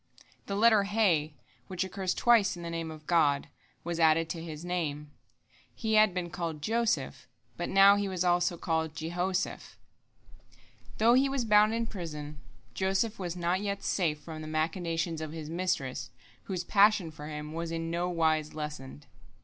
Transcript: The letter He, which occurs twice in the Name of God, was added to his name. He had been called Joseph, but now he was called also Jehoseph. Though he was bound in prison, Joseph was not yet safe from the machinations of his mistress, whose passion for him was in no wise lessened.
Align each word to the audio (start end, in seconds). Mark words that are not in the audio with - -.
The 0.47 0.55
letter 0.55 0.85
He, 0.85 1.35
which 1.67 1.83
occurs 1.83 2.15
twice 2.15 2.57
in 2.57 2.63
the 2.63 2.71
Name 2.71 2.89
of 2.89 3.05
God, 3.05 3.49
was 3.83 3.99
added 3.99 4.29
to 4.29 4.41
his 4.43 4.65
name. 4.65 5.11
He 5.75 5.93
had 5.93 6.11
been 6.11 6.31
called 6.31 6.59
Joseph, 6.63 7.27
but 7.55 7.69
now 7.69 7.97
he 7.97 8.07
was 8.09 8.21
called 8.23 8.31
also 8.67 8.87
Jehoseph. 8.87 9.77
Though 10.97 11.13
he 11.13 11.29
was 11.29 11.45
bound 11.45 11.75
in 11.75 11.85
prison, 11.85 12.39
Joseph 12.73 13.19
was 13.19 13.35
not 13.35 13.61
yet 13.61 13.83
safe 13.83 14.19
from 14.19 14.41
the 14.41 14.47
machinations 14.47 15.21
of 15.21 15.33
his 15.33 15.51
mistress, 15.51 16.09
whose 16.45 16.63
passion 16.63 17.11
for 17.11 17.27
him 17.27 17.53
was 17.53 17.69
in 17.71 17.91
no 17.91 18.09
wise 18.09 18.55
lessened. 18.55 19.05